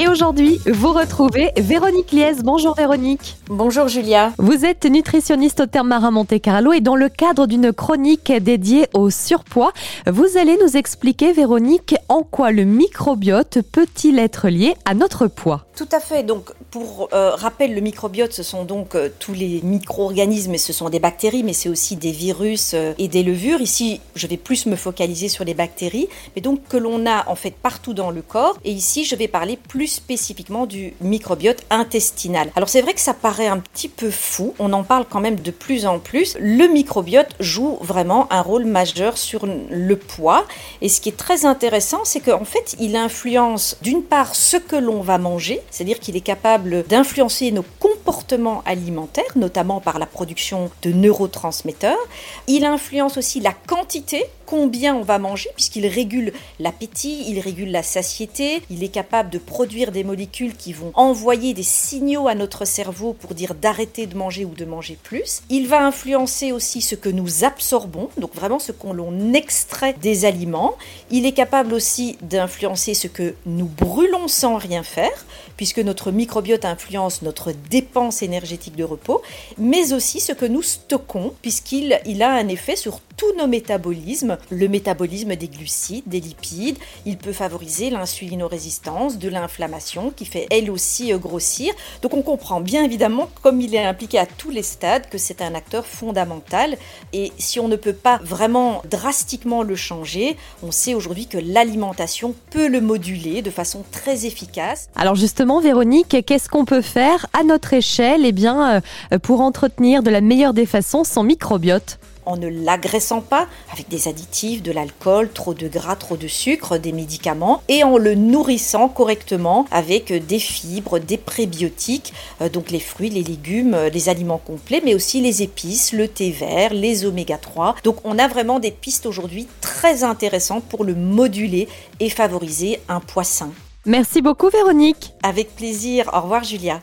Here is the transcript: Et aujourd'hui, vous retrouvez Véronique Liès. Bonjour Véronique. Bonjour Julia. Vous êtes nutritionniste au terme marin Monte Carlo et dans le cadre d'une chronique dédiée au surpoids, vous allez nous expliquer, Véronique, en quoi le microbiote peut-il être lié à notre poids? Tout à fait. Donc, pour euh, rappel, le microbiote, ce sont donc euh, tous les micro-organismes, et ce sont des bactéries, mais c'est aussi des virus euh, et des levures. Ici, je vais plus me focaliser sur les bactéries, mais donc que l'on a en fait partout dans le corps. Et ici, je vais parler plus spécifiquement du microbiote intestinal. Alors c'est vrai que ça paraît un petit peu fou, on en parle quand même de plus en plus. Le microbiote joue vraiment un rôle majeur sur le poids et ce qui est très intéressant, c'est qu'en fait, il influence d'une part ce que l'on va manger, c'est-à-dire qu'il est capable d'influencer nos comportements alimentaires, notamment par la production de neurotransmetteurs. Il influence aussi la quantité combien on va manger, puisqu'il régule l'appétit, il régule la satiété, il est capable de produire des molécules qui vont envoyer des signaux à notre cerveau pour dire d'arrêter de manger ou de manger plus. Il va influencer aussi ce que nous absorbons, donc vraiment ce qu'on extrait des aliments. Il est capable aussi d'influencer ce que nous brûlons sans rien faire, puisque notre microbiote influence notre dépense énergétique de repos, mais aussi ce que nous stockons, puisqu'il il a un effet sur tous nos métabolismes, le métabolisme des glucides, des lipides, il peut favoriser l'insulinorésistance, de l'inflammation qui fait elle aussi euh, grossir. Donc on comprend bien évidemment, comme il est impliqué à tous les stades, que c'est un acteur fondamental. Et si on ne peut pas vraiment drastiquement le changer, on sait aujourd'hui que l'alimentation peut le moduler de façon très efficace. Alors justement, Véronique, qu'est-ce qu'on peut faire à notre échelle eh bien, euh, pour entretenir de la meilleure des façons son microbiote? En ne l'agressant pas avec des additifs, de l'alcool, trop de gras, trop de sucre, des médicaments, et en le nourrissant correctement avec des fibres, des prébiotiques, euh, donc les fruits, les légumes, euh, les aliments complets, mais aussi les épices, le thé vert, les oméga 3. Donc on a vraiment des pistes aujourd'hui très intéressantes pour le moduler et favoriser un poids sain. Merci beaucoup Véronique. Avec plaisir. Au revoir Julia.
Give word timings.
Et 0.00 0.06
aujourd'hui, 0.06 0.60
vous 0.64 0.92
retrouvez 0.92 1.50
Véronique 1.56 2.12
Liès. 2.12 2.44
Bonjour 2.44 2.76
Véronique. 2.76 3.36
Bonjour 3.48 3.88
Julia. 3.88 4.32
Vous 4.38 4.64
êtes 4.64 4.84
nutritionniste 4.84 5.58
au 5.58 5.66
terme 5.66 5.88
marin 5.88 6.12
Monte 6.12 6.40
Carlo 6.40 6.72
et 6.72 6.80
dans 6.80 6.94
le 6.94 7.08
cadre 7.08 7.48
d'une 7.48 7.72
chronique 7.72 8.30
dédiée 8.30 8.86
au 8.94 9.10
surpoids, 9.10 9.72
vous 10.06 10.38
allez 10.38 10.56
nous 10.62 10.76
expliquer, 10.76 11.32
Véronique, 11.32 11.96
en 12.08 12.22
quoi 12.22 12.52
le 12.52 12.62
microbiote 12.62 13.58
peut-il 13.72 14.20
être 14.20 14.48
lié 14.48 14.76
à 14.84 14.94
notre 14.94 15.26
poids? 15.26 15.64
Tout 15.74 15.88
à 15.90 15.98
fait. 15.98 16.22
Donc, 16.22 16.52
pour 16.70 17.08
euh, 17.12 17.30
rappel, 17.34 17.74
le 17.74 17.80
microbiote, 17.80 18.32
ce 18.32 18.44
sont 18.44 18.64
donc 18.64 18.94
euh, 18.94 19.08
tous 19.18 19.32
les 19.32 19.60
micro-organismes, 19.64 20.54
et 20.54 20.58
ce 20.58 20.72
sont 20.72 20.90
des 20.90 21.00
bactéries, 21.00 21.42
mais 21.42 21.52
c'est 21.52 21.68
aussi 21.68 21.96
des 21.96 22.12
virus 22.12 22.72
euh, 22.74 22.92
et 22.98 23.08
des 23.08 23.24
levures. 23.24 23.60
Ici, 23.60 24.00
je 24.14 24.28
vais 24.28 24.36
plus 24.36 24.66
me 24.66 24.76
focaliser 24.76 25.28
sur 25.28 25.44
les 25.44 25.54
bactéries, 25.54 26.08
mais 26.36 26.42
donc 26.42 26.60
que 26.68 26.76
l'on 26.76 27.04
a 27.06 27.28
en 27.28 27.34
fait 27.34 27.50
partout 27.50 27.94
dans 27.94 28.10
le 28.10 28.22
corps. 28.22 28.58
Et 28.64 28.70
ici, 28.70 29.04
je 29.04 29.16
vais 29.16 29.28
parler 29.28 29.56
plus 29.56 29.87
spécifiquement 29.88 30.66
du 30.66 30.94
microbiote 31.00 31.64
intestinal. 31.70 32.50
Alors 32.56 32.68
c'est 32.68 32.82
vrai 32.82 32.94
que 32.94 33.00
ça 33.00 33.14
paraît 33.14 33.46
un 33.46 33.58
petit 33.58 33.88
peu 33.88 34.10
fou, 34.10 34.54
on 34.58 34.72
en 34.72 34.84
parle 34.84 35.06
quand 35.08 35.20
même 35.20 35.36
de 35.36 35.50
plus 35.50 35.86
en 35.86 35.98
plus. 35.98 36.36
Le 36.40 36.66
microbiote 36.66 37.34
joue 37.40 37.78
vraiment 37.80 38.30
un 38.32 38.42
rôle 38.42 38.64
majeur 38.64 39.18
sur 39.18 39.46
le 39.46 39.96
poids 39.96 40.44
et 40.80 40.88
ce 40.88 41.00
qui 41.00 41.08
est 41.08 41.16
très 41.16 41.44
intéressant, 41.44 42.00
c'est 42.04 42.20
qu'en 42.20 42.44
fait, 42.44 42.76
il 42.78 42.96
influence 42.96 43.76
d'une 43.82 44.02
part 44.02 44.34
ce 44.34 44.56
que 44.56 44.76
l'on 44.76 45.00
va 45.00 45.18
manger, 45.18 45.60
c'est-à-dire 45.70 46.00
qu'il 46.00 46.16
est 46.16 46.20
capable 46.20 46.84
d'influencer 46.84 47.50
nos 47.50 47.64
comportements 47.78 48.62
alimentaires, 48.66 49.36
notamment 49.36 49.80
par 49.80 49.98
la 49.98 50.06
production 50.06 50.70
de 50.82 50.92
neurotransmetteurs. 50.92 51.98
Il 52.46 52.64
influence 52.64 53.16
aussi 53.16 53.40
la 53.40 53.52
quantité 53.52 54.24
combien 54.48 54.94
on 54.96 55.02
va 55.02 55.18
manger, 55.18 55.50
puisqu'il 55.54 55.86
régule 55.86 56.32
l'appétit, 56.58 57.26
il 57.28 57.38
régule 57.38 57.70
la 57.70 57.82
satiété, 57.82 58.62
il 58.70 58.82
est 58.82 58.88
capable 58.88 59.28
de 59.28 59.36
produire 59.36 59.92
des 59.92 60.04
molécules 60.04 60.56
qui 60.56 60.72
vont 60.72 60.90
envoyer 60.94 61.52
des 61.52 61.62
signaux 61.62 62.28
à 62.28 62.34
notre 62.34 62.64
cerveau 62.64 63.12
pour 63.12 63.34
dire 63.34 63.54
d'arrêter 63.54 64.06
de 64.06 64.16
manger 64.16 64.46
ou 64.46 64.54
de 64.54 64.64
manger 64.64 64.96
plus. 65.02 65.42
Il 65.50 65.68
va 65.68 65.84
influencer 65.84 66.52
aussi 66.52 66.80
ce 66.80 66.94
que 66.94 67.10
nous 67.10 67.44
absorbons, 67.44 68.08
donc 68.16 68.34
vraiment 68.34 68.58
ce 68.58 68.72
qu'on 68.72 69.34
extrait 69.34 69.94
des 70.00 70.24
aliments. 70.24 70.76
Il 71.10 71.26
est 71.26 71.32
capable 71.32 71.74
aussi 71.74 72.16
d'influencer 72.22 72.94
ce 72.94 73.06
que 73.06 73.34
nous 73.44 73.66
brûlons 73.68 74.28
sans 74.28 74.56
rien 74.56 74.82
faire, 74.82 75.26
puisque 75.58 75.80
notre 75.80 76.10
microbiote 76.10 76.64
influence 76.64 77.20
notre 77.20 77.52
dépense 77.52 78.22
énergétique 78.22 78.76
de 78.76 78.84
repos, 78.84 79.20
mais 79.58 79.92
aussi 79.92 80.20
ce 80.20 80.32
que 80.32 80.46
nous 80.46 80.62
stockons, 80.62 81.34
puisqu'il 81.42 82.00
il 82.06 82.22
a 82.22 82.30
un 82.30 82.48
effet 82.48 82.76
sur 82.76 83.00
tous 83.18 83.34
nos 83.36 83.48
métabolismes, 83.48 84.38
le 84.50 84.68
métabolisme 84.68 85.34
des 85.34 85.48
glucides, 85.48 86.04
des 86.06 86.20
lipides, 86.20 86.78
il 87.04 87.18
peut 87.18 87.32
favoriser 87.32 87.90
l'insulinorésistance, 87.90 89.18
de 89.18 89.28
l'inflammation 89.28 90.12
qui 90.14 90.24
fait 90.24 90.46
elle 90.50 90.70
aussi 90.70 91.12
euh, 91.12 91.18
grossir. 91.18 91.74
Donc 92.00 92.14
on 92.14 92.22
comprend 92.22 92.60
bien 92.60 92.84
évidemment, 92.84 93.28
comme 93.42 93.60
il 93.60 93.74
est 93.74 93.84
impliqué 93.84 94.18
à 94.18 94.26
tous 94.26 94.50
les 94.50 94.62
stades, 94.62 95.08
que 95.10 95.18
c'est 95.18 95.42
un 95.42 95.54
acteur 95.56 95.84
fondamental. 95.84 96.76
Et 97.12 97.32
si 97.38 97.58
on 97.58 97.66
ne 97.66 97.74
peut 97.74 97.92
pas 97.92 98.20
vraiment 98.22 98.82
drastiquement 98.88 99.64
le 99.64 99.74
changer, 99.74 100.36
on 100.62 100.70
sait 100.70 100.94
aujourd'hui 100.94 101.26
que 101.26 101.38
l'alimentation 101.38 102.36
peut 102.50 102.68
le 102.68 102.80
moduler 102.80 103.42
de 103.42 103.50
façon 103.50 103.84
très 103.90 104.26
efficace. 104.26 104.88
Alors 104.94 105.16
justement, 105.16 105.60
Véronique, 105.60 106.24
qu'est-ce 106.24 106.48
qu'on 106.48 106.64
peut 106.64 106.82
faire 106.82 107.26
à 107.32 107.42
notre 107.42 107.72
échelle 107.72 108.24
eh 108.24 108.32
bien, 108.32 108.80
euh, 109.12 109.18
pour 109.18 109.40
entretenir 109.40 110.04
de 110.04 110.10
la 110.10 110.20
meilleure 110.20 110.54
des 110.54 110.66
façons 110.66 111.02
son 111.02 111.24
microbiote? 111.24 111.98
En 112.28 112.36
ne 112.36 112.48
l'agressant 112.48 113.22
pas 113.22 113.46
avec 113.72 113.88
des 113.88 114.06
additifs, 114.06 114.62
de 114.62 114.70
l'alcool, 114.70 115.30
trop 115.32 115.54
de 115.54 115.66
gras, 115.66 115.96
trop 115.96 116.16
de 116.16 116.28
sucre, 116.28 116.76
des 116.76 116.92
médicaments, 116.92 117.62
et 117.68 117.82
en 117.82 117.96
le 117.96 118.14
nourrissant 118.14 118.88
correctement 118.88 119.64
avec 119.70 120.12
des 120.26 120.38
fibres, 120.38 120.98
des 120.98 121.16
prébiotiques, 121.16 122.12
euh, 122.42 122.48
donc 122.48 122.70
les 122.70 122.80
fruits, 122.80 123.10
les 123.10 123.22
légumes, 123.22 123.74
euh, 123.74 123.88
les 123.88 124.08
aliments 124.10 124.38
complets, 124.38 124.82
mais 124.84 124.94
aussi 124.94 125.20
les 125.20 125.42
épices, 125.42 125.92
le 125.92 126.06
thé 126.06 126.30
vert, 126.30 126.74
les 126.74 127.06
oméga 127.06 127.38
3. 127.38 127.76
Donc 127.82 127.96
on 128.04 128.18
a 128.18 128.28
vraiment 128.28 128.60
des 128.60 128.70
pistes 128.70 129.06
aujourd'hui 129.06 129.48
très 129.62 130.04
intéressantes 130.04 130.64
pour 130.64 130.84
le 130.84 130.94
moduler 130.94 131.66
et 131.98 132.10
favoriser 132.10 132.80
un 132.88 133.00
poids 133.00 133.24
sain. 133.24 133.50
Merci 133.86 134.20
beaucoup 134.20 134.50
Véronique. 134.50 135.14
Avec 135.22 135.56
plaisir. 135.56 136.10
Au 136.12 136.20
revoir 136.20 136.44
Julia. 136.44 136.76